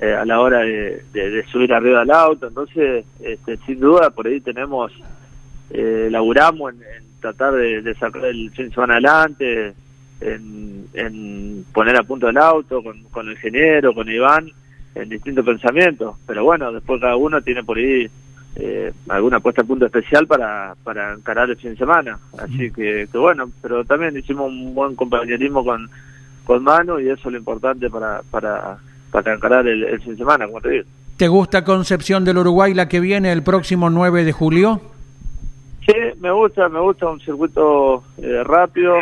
[0.00, 4.26] a la hora de, de, de, subir arriba del auto, entonces, este, sin duda, por
[4.26, 4.90] ahí tenemos,
[5.70, 9.72] eh, laburamos en, en tratar de, de, sacar el fin de semana adelante,
[10.20, 14.50] en, en poner a punto el auto con, con el ingeniero, con Iván,
[14.94, 16.16] en distintos pensamientos.
[16.26, 18.10] Pero bueno, después cada uno tiene por ahí
[18.56, 22.18] eh, alguna puesta a punto especial para, para encarar el fin de semana.
[22.38, 25.88] Así que, que bueno, pero también hicimos un buen compañerismo con,
[26.44, 28.76] con Manu y eso es lo importante para, para,
[29.10, 30.84] para encarar el, el fin de semana, como te digo.
[31.16, 34.91] ¿Te gusta Concepción del Uruguay la que viene el próximo 9 de julio?
[35.86, 38.98] Sí, me gusta, me gusta un circuito eh, rápido,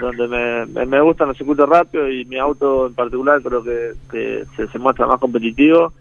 [0.00, 4.44] donde me, me, gustan los circuitos rápidos y mi auto en particular creo que, que
[4.56, 5.92] se, se muestra más competitivo.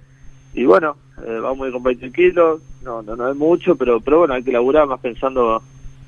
[0.53, 3.99] Y bueno, eh, vamos a ir con 20 kilos, no, no, no es mucho, pero,
[3.99, 5.61] pero bueno, hay que laburar más pensando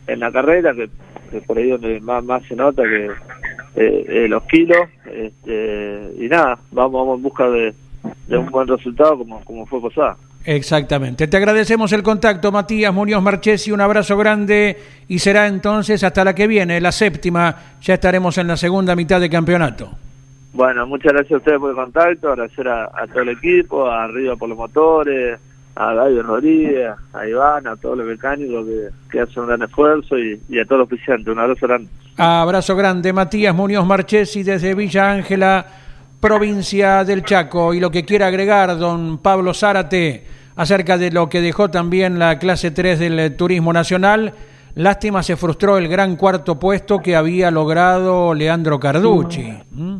[0.05, 0.89] en la carrera, que,
[1.31, 3.07] que por ahí donde más, más se nota que
[3.75, 4.87] eh, eh, los kilos.
[5.05, 7.73] Este, y nada, vamos, vamos en busca de,
[8.27, 10.17] de un buen resultado como, como fue Posada.
[10.47, 11.27] Exactamente.
[11.27, 13.69] Te agradecemos el contacto, Matías Muñoz Marchesi.
[13.73, 14.77] Un abrazo grande
[15.09, 17.53] y será entonces hasta la que viene, la séptima.
[17.81, 19.89] Ya estaremos en la segunda mitad de campeonato.
[20.53, 24.37] Bueno, muchas gracias a ustedes por el contacto, agradecer a, todo el equipo, a Arriba
[24.37, 25.37] por los motores,
[25.75, 30.17] a David Rodríguez, a Iván, a todos los mecánicos que, que hacen un gran esfuerzo
[30.17, 31.27] y, a todos los oficiantes.
[31.27, 31.89] Un abrazo grande.
[32.15, 35.65] Abrazo grande, Matías Muñoz Marchesi desde Villa Ángela,
[36.21, 37.73] provincia del Chaco.
[37.73, 42.39] Y lo que quiera agregar, don Pablo Zárate, acerca de lo que dejó también la
[42.39, 44.33] clase 3 del Turismo Nacional.
[44.75, 49.53] Lástima se frustró el gran cuarto puesto que había logrado Leandro Carducci.
[49.71, 49.97] ¿Mm?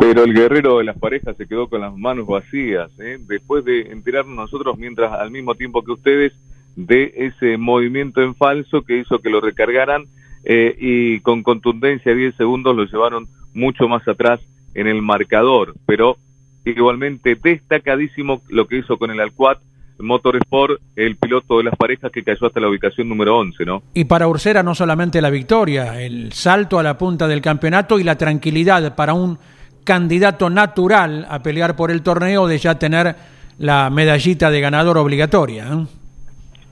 [0.00, 3.18] Pero el guerrero de las parejas se quedó con las manos vacías, ¿eh?
[3.20, 6.32] después de enterarnos nosotros, mientras al mismo tiempo que ustedes,
[6.74, 10.06] de ese movimiento en falso que hizo que lo recargaran
[10.44, 14.40] eh, y con contundencia 10 segundos lo llevaron mucho más atrás
[14.74, 15.74] en el marcador.
[15.84, 16.16] Pero
[16.64, 19.58] igualmente destacadísimo lo que hizo con el Alcuat
[19.98, 23.82] Motorsport, el piloto de las parejas que cayó hasta la ubicación número 11, ¿no?
[23.94, 28.04] Y para Ursera no solamente la victoria, el salto a la punta del campeonato y
[28.04, 29.38] la tranquilidad para un
[29.84, 33.16] candidato natural a pelear por el torneo de ya tener
[33.58, 35.68] la medallita de ganador obligatoria.
[35.72, 35.86] ¿eh?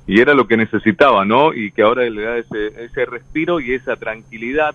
[0.06, 1.54] Y era lo que necesitaba, ¿no?
[1.54, 4.74] Y que ahora le da ese, ese respiro y esa tranquilidad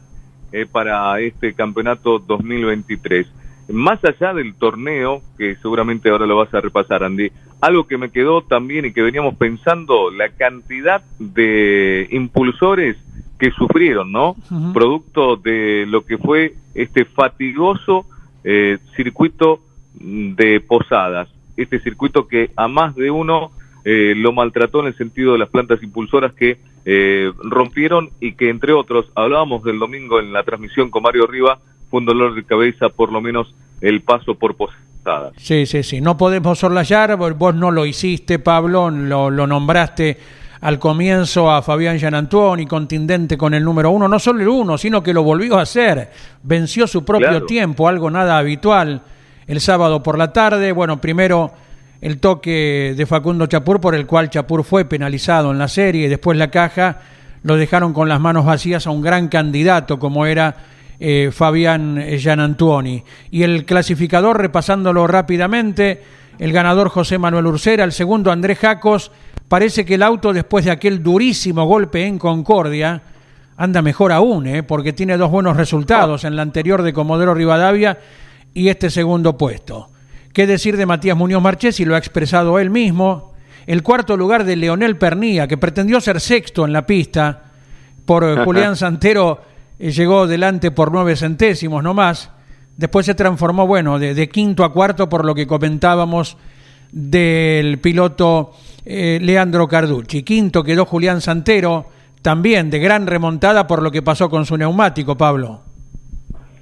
[0.51, 3.27] eh, para este campeonato 2023.
[3.67, 8.11] Más allá del torneo, que seguramente ahora lo vas a repasar, Andy, algo que me
[8.11, 12.95] quedó también y que veníamos pensando, la cantidad de impulsores
[13.39, 14.35] que sufrieron, ¿no?
[14.73, 18.05] Producto de lo que fue este fatigoso
[18.43, 19.59] eh, circuito
[19.93, 23.51] de posadas, este circuito que a más de uno
[23.83, 28.49] eh, lo maltrató en el sentido de las plantas impulsoras que eh, rompieron y que
[28.49, 32.43] entre otros, hablábamos del domingo en la transmisión con Mario Riva, fue un dolor de
[32.43, 35.33] cabeza por lo menos el paso por posadas.
[35.37, 40.17] Sí, sí, sí, no podemos sorlayar, vos no lo hiciste, Pablo, lo, lo nombraste
[40.61, 45.03] al comienzo a Fabián Gianantuoni, contindente con el número uno, no solo el uno, sino
[45.03, 46.09] que lo volvió a hacer,
[46.41, 49.03] venció su propio tiempo, algo nada habitual
[49.45, 51.53] el sábado por la tarde, bueno, primero
[52.01, 56.09] el toque de Facundo Chapur por el cual Chapur fue penalizado en la serie y
[56.09, 56.99] después la caja
[57.43, 60.55] lo dejaron con las manos vacías a un gran candidato como era
[60.99, 63.03] eh, Fabián Gianantuoni.
[63.31, 66.01] Y el clasificador, repasándolo rápidamente,
[66.39, 69.11] el ganador José Manuel Ursera, el segundo Andrés Jacos,
[69.47, 73.01] Parece que el auto, después de aquel durísimo golpe en Concordia,
[73.57, 74.63] anda mejor aún, ¿eh?
[74.63, 77.99] porque tiene dos buenos resultados en la anterior de Comodoro Rivadavia
[78.53, 79.87] y este segundo puesto.
[80.33, 81.85] ¿Qué decir de Matías Muñoz Marchesi?
[81.85, 83.33] Lo ha expresado él mismo.
[83.67, 87.43] El cuarto lugar de Leonel Pernía, que pretendió ser sexto en la pista,
[88.05, 92.31] por Julián Santero eh, llegó delante por nueve centésimos no más.
[92.77, 96.37] Después se transformó, bueno, de quinto a cuarto por lo que comentábamos
[96.91, 98.53] del piloto
[98.85, 100.23] eh, Leandro Carducci.
[100.23, 101.87] Quinto quedó Julián Santero,
[102.21, 105.61] también de gran remontada por lo que pasó con su neumático, Pablo.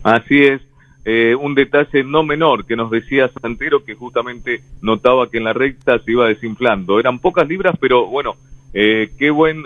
[0.01, 0.61] Así es.
[1.05, 5.53] Eh, un detalle no menor que nos decía Santero que justamente notaba que en la
[5.53, 6.99] recta se iba desinflando.
[6.99, 8.35] Eran pocas libras, pero bueno,
[8.73, 9.63] eh, qué buen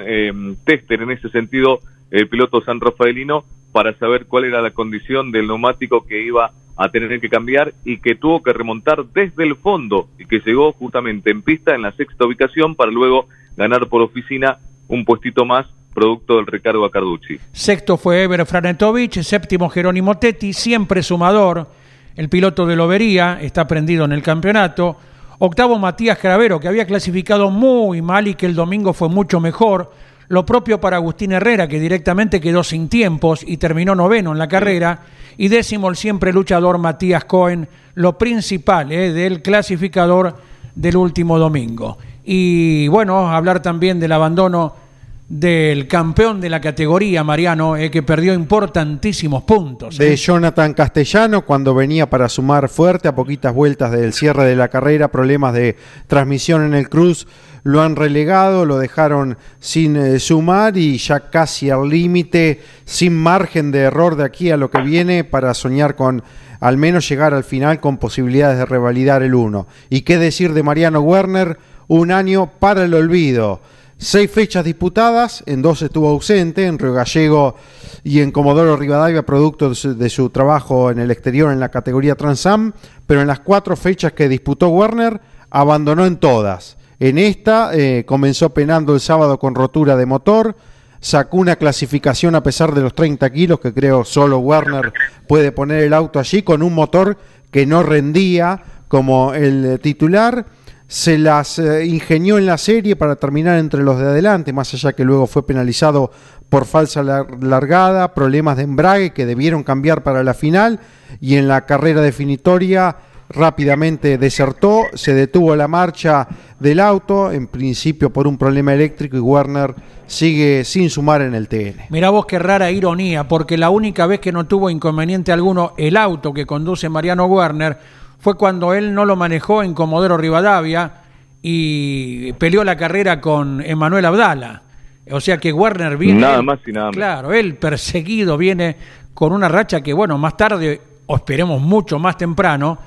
[0.66, 1.80] tester en ese sentido
[2.12, 6.89] el piloto San Rafaelino para saber cuál era la condición del neumático que iba a
[6.89, 11.32] tener que cambiar y que tuvo que remontar desde el fondo y que llegó justamente
[11.32, 16.36] en pista en la sexta ubicación para luego ganar por oficina un puestito más producto
[16.36, 17.39] del recargo a Carducci.
[17.52, 21.67] Sexto fue Eber Franetovich, séptimo Jerónimo Tetti, siempre sumador,
[22.15, 24.98] el piloto de Lobería, está prendido en el campeonato.
[25.39, 29.91] Octavo Matías Cravero, que había clasificado muy mal y que el domingo fue mucho mejor.
[30.30, 34.48] Lo propio para Agustín Herrera, que directamente quedó sin tiempos y terminó noveno en la
[34.48, 35.02] carrera.
[35.38, 40.36] Y décimo el siempre luchador Matías Cohen, lo principal eh, del clasificador
[40.76, 41.98] del último domingo.
[42.24, 44.88] Y bueno, hablar también del abandono
[45.30, 49.98] del campeón de la categoría, Mariano, eh, que perdió importantísimos puntos.
[49.98, 50.16] De eh.
[50.16, 55.10] Jonathan Castellano, cuando venía para sumar fuerte a poquitas vueltas del cierre de la carrera,
[55.10, 55.76] problemas de
[56.08, 57.28] transmisión en el Cruz,
[57.67, 63.71] lo han relegado, lo dejaron sin eh, sumar y ya casi al límite, sin margen
[63.71, 66.23] de error de aquí a lo que viene para soñar con
[66.62, 69.67] al menos llegar al final con posibilidades de revalidar el 1.
[69.89, 71.58] ¿Y qué decir de Mariano Werner?
[71.89, 73.60] Un año para el olvido
[73.99, 77.56] Seis fechas disputadas, en dos estuvo ausente, en Río Gallego
[78.03, 82.73] y en Comodoro Rivadavia, producto de su, trabajo en el exterior en la categoría Transam,
[83.08, 86.77] pero en las cuatro fechas que disputó Werner, abandonó en todas.
[87.00, 90.56] En esta eh, comenzó penando el sábado con rotura de motor,
[91.00, 94.92] sacó una clasificación a pesar de los 30 kilos, que creo solo Werner
[95.28, 97.18] puede poner el auto allí, con un motor
[97.52, 100.46] que no rendía como el titular.
[100.88, 104.94] Se las eh, ingenió en la serie para terminar entre los de adelante, más allá
[104.94, 106.12] que luego fue penalizado
[106.50, 110.80] por falsa largada, problemas de embrague que debieron cambiar para la final
[111.20, 112.96] y en la carrera definitoria
[113.30, 116.28] rápidamente desertó, se detuvo la marcha
[116.60, 121.48] del auto, en principio por un problema eléctrico y Werner sigue sin sumar en el
[121.48, 121.88] TN.
[121.90, 125.98] Mira vos qué rara ironía, porque la única vez que no tuvo inconveniente alguno el
[125.98, 127.78] auto que conduce Mariano Werner
[128.20, 130.94] fue cuando él no lo manejó en Comodoro Rivadavia
[131.42, 134.63] y peleó la carrera con Emanuel Abdala.
[135.12, 136.22] O sea que Werner viene...
[136.22, 138.76] Nada más y nada Claro, él perseguido viene
[139.13, 142.78] con una racha que, bueno, más tarde, o esperemos mucho más temprano,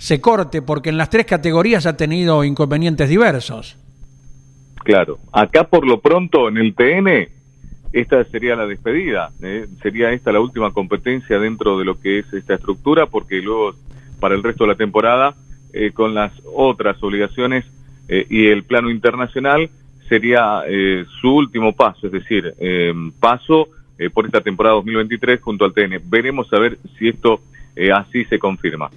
[0.00, 3.76] se corte porque en las tres categorías ha tenido inconvenientes diversos.
[4.82, 7.28] Claro, acá por lo pronto en el TN
[7.92, 9.66] esta sería la despedida, ¿eh?
[9.82, 13.74] sería esta la última competencia dentro de lo que es esta estructura porque luego
[14.20, 15.34] para el resto de la temporada
[15.74, 17.66] eh, con las otras obligaciones
[18.08, 19.68] eh, y el plano internacional
[20.08, 20.62] sería
[21.20, 22.52] su último paso, es decir,
[23.20, 23.68] paso
[24.12, 26.00] por esta temporada 2023 junto al TN.
[26.06, 27.40] Veremos a ver si esto
[27.94, 28.90] así se confirma.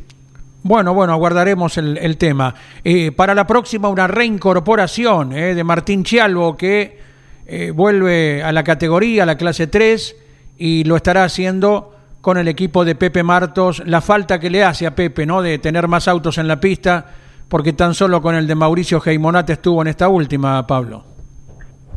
[0.63, 2.55] Bueno, bueno, aguardaremos el, tema.
[2.85, 6.99] Eh, para la próxima, una reincorporación eh, de Martín Chialvo que
[7.45, 10.15] eh, vuelve a la categoría, a la clase 3,
[10.57, 13.83] y lo estará haciendo con el equipo de Pepe Martos.
[13.85, 15.41] La falta que le hace a Pepe, ¿no?
[15.41, 17.07] De tener más autos en la pista,
[17.49, 21.03] porque tan solo con el de Mauricio Geimonate estuvo en esta última, Pablo.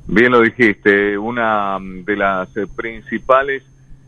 [0.08, 3.62] Bien lo dijiste, una de las principales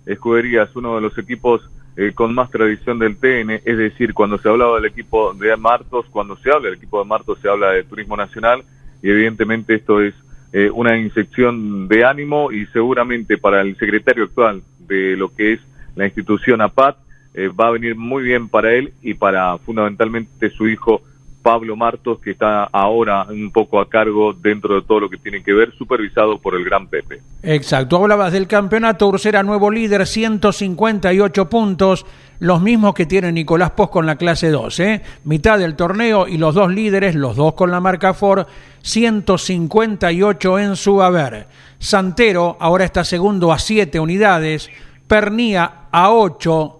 [0.04, 1.62] escuderías, uno de los equipos
[2.00, 6.06] eh, con más tradición del TN, es decir, cuando se hablaba del equipo de Martos,
[6.10, 8.62] cuando se habla del equipo de Martos se habla de Turismo Nacional
[9.02, 10.14] y evidentemente esto es
[10.52, 15.60] eh, una inyección de ánimo y seguramente para el secretario actual de lo que es
[15.96, 16.98] la institución APAT
[17.34, 21.02] eh, va a venir muy bien para él y para fundamentalmente su hijo
[21.42, 25.42] Pablo Martos, que está ahora un poco a cargo dentro de todo lo que tiene
[25.42, 27.20] que ver, supervisado por el Gran Pepe.
[27.42, 32.04] Exacto, hablabas del campeonato, Ursera nuevo líder, 158 puntos,
[32.40, 35.02] los mismos que tiene Nicolás Pos con la clase 2, ¿eh?
[35.24, 38.46] mitad del torneo y los dos líderes, los dos con la marca Ford,
[38.82, 41.48] 158 en su haber.
[41.78, 44.70] Santero ahora está segundo a 7 unidades,
[45.08, 46.74] Pernía a 8,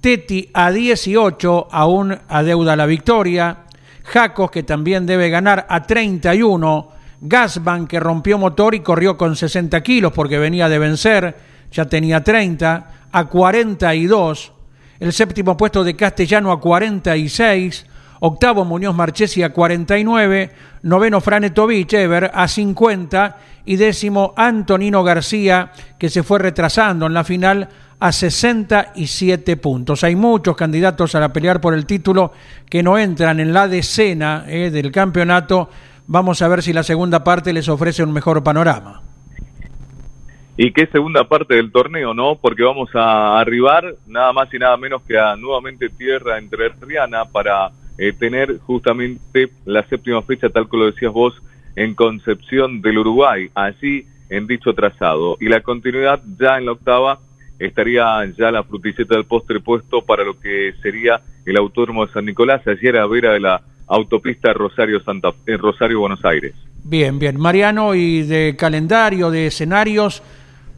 [0.00, 3.63] Teti a 18, aún adeuda la victoria.
[4.04, 6.88] Jacos, que también debe ganar a 31.
[7.20, 11.36] Gasban, que rompió motor y corrió con 60 kilos porque venía de vencer,
[11.72, 14.52] ya tenía 30, a 42.
[15.00, 17.86] El séptimo puesto de Castellano a 46.
[18.20, 20.50] Octavo Muñoz Marchesi a 49.
[20.82, 23.36] Noveno Franetovich Ever a 50.
[23.66, 30.04] Y décimo Antonino García, que se fue retrasando en la final a 67 puntos.
[30.04, 32.32] Hay muchos candidatos a pelear por el título
[32.68, 35.70] que no entran en la decena eh, del campeonato.
[36.06, 39.00] Vamos a ver si la segunda parte les ofrece un mejor panorama.
[40.56, 42.36] ¿Y qué segunda parte del torneo, no?
[42.36, 47.24] Porque vamos a arribar nada más y nada menos que a nuevamente tierra entre Riana
[47.24, 51.34] para eh, tener justamente la séptima fecha, tal como lo decías vos,
[51.76, 55.36] en Concepción del Uruguay, así en dicho trazado.
[55.40, 57.20] Y la continuidad ya en la octava
[57.58, 62.24] estaría ya la fruticeta del postre puesto para lo que sería el autódromo de San
[62.24, 66.54] Nicolás, ayer a vera de la autopista Rosario Santa Rosario Buenos Aires.
[66.84, 67.38] Bien, bien.
[67.38, 70.22] Mariano, y de calendario, de escenarios,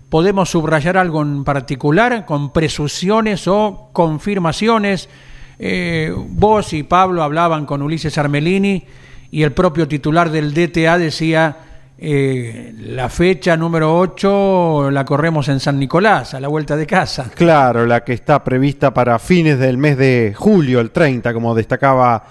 [0.08, 5.08] ¿podemos subrayar algo en particular con presunciones o confirmaciones?
[5.58, 8.84] Eh, vos y Pablo hablaban con Ulises Armelini
[9.30, 11.56] y el propio titular del DTA decía
[11.98, 17.30] eh, la fecha número 8 la corremos en San Nicolás, a la vuelta de casa.
[17.34, 22.22] Claro, la que está prevista para fines del mes de julio, el 30, como destacaba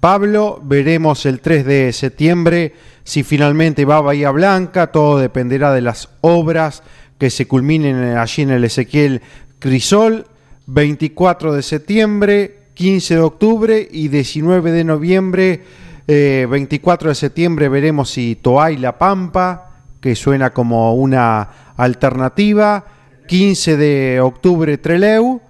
[0.00, 0.60] Pablo.
[0.62, 2.72] Veremos el 3 de septiembre
[3.04, 4.86] si finalmente va a Bahía Blanca.
[4.86, 6.82] Todo dependerá de las obras
[7.18, 9.20] que se culminen allí en el Ezequiel
[9.58, 10.26] Crisol.
[10.66, 15.62] 24 de septiembre, 15 de octubre y 19 de noviembre
[16.06, 22.86] 24 eh, de septiembre veremos si Toay La Pampa, que suena como una alternativa.
[23.26, 25.42] 15 de octubre Treleu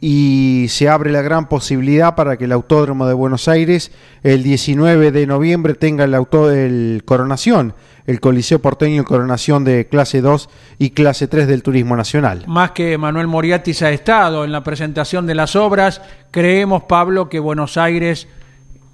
[0.00, 3.90] y se abre la gran posibilidad para que el Autódromo de Buenos Aires
[4.22, 7.74] el 19 de noviembre tenga el, auto, el coronación,
[8.06, 12.44] el Coliseo Porteño coronación de clase 2 y clase 3 del Turismo Nacional.
[12.46, 17.40] Más que Manuel Moriatis ha estado en la presentación de las obras, creemos, Pablo, que
[17.40, 18.28] Buenos Aires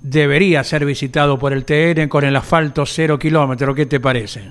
[0.00, 3.74] debería ser visitado por el TN con el asfalto cero kilómetro.
[3.74, 4.50] ¿Qué te parece?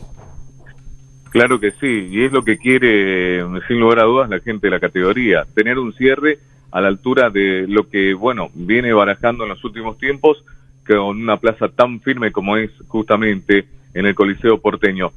[1.34, 4.72] Claro que sí, y es lo que quiere, sin lugar a dudas, la gente de
[4.72, 6.38] la categoría, tener un cierre
[6.72, 10.46] a la altura de lo que, bueno, viene barajando en los últimos tiempos
[10.86, 13.66] con una plaza tan firme como es justamente
[13.96, 15.12] en el Coliseo porteño.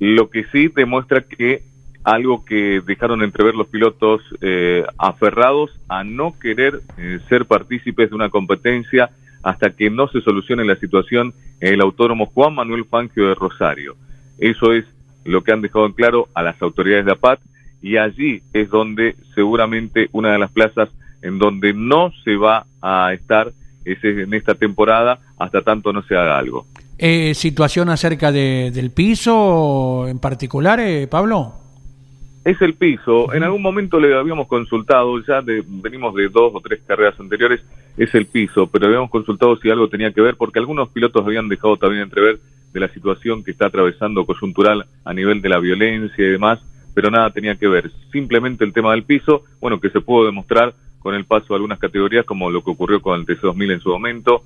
[0.00, 1.62] Lo que sí demuestra que
[2.04, 8.16] algo que dejaron entrever los pilotos eh, aferrados a no querer eh, ser partícipes de
[8.16, 9.08] una competencia
[9.42, 13.96] hasta que no se solucione la situación en el autódromo Juan Manuel Fangio de Rosario.
[14.38, 14.84] Eso es
[15.24, 17.40] lo que han dejado en claro a las autoridades de APAT
[17.82, 20.88] y allí es donde seguramente una de las plazas
[21.22, 23.52] en donde no se va a estar
[23.84, 26.66] es en esta temporada hasta tanto no se haga algo.
[26.96, 31.54] Eh, ¿Situación acerca de, del piso en particular, eh, Pablo?
[32.44, 33.32] Es el piso.
[33.32, 37.62] En algún momento le habíamos consultado, ya venimos de dos o tres carreras anteriores,
[37.96, 41.48] es el piso, pero habíamos consultado si algo tenía que ver, porque algunos pilotos habían
[41.48, 42.38] dejado también entrever
[42.74, 46.58] de la situación que está atravesando coyuntural a nivel de la violencia y demás,
[46.92, 47.90] pero nada tenía que ver.
[48.12, 51.78] Simplemente el tema del piso, bueno, que se pudo demostrar con el paso de algunas
[51.78, 54.42] categorías, como lo que ocurrió con el TC2000 en su momento.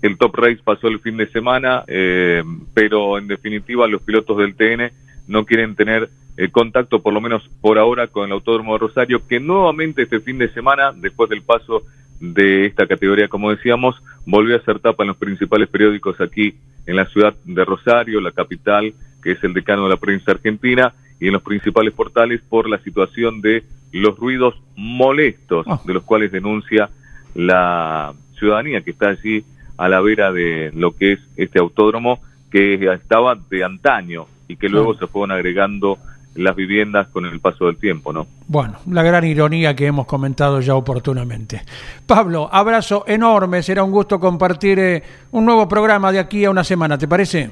[0.00, 4.54] El Top Race pasó el fin de semana, eh, pero en definitiva los pilotos del
[4.54, 4.92] TN
[5.26, 9.26] no quieren tener el contacto, por lo menos por ahora, con el Autódromo de Rosario,
[9.26, 11.82] que nuevamente este fin de semana, después del paso
[12.20, 13.96] de esta categoría, como decíamos,
[14.26, 16.54] volvió a ser tapa en los principales periódicos aquí
[16.86, 20.94] en la ciudad de Rosario, la capital, que es el decano de la prensa argentina,
[21.20, 25.80] y en los principales portales por la situación de los ruidos molestos, ah.
[25.84, 26.90] de los cuales denuncia
[27.34, 29.44] la ciudadanía que está allí
[29.76, 34.68] a la vera de lo que es este autódromo, que estaba de antaño y que
[34.68, 35.98] luego se fueron agregando
[36.34, 38.26] las viviendas con el paso del tiempo, ¿no?
[38.46, 41.62] Bueno, la gran ironía que hemos comentado ya oportunamente.
[42.06, 46.64] Pablo, abrazo enorme, será un gusto compartir eh, un nuevo programa de aquí a una
[46.64, 47.50] semana, ¿te parece?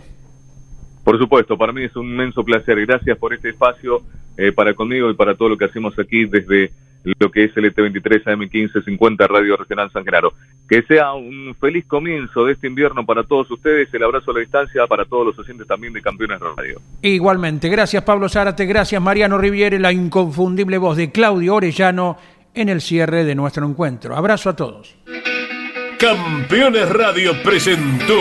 [1.05, 2.81] Por supuesto, para mí es un inmenso placer.
[2.87, 4.03] Gracias por este espacio
[4.37, 6.71] eh, para conmigo y para todo lo que hacemos aquí desde
[7.05, 10.33] lo que es el ET23 AM1550 Radio Regional San Genaro.
[10.69, 14.41] Que sea un feliz comienzo de este invierno para todos ustedes, el abrazo a la
[14.41, 16.81] distancia para todos los oyentes también de Campeones Radio.
[17.03, 22.17] Igualmente, gracias Pablo Zárate, gracias Mariano Riviere, la inconfundible voz de Claudio Orellano
[22.55, 24.17] en el cierre de nuestro encuentro.
[24.17, 24.97] Abrazo a todos.
[25.99, 28.19] Campeones Radio presentó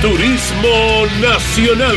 [0.00, 1.96] Turismo Nacional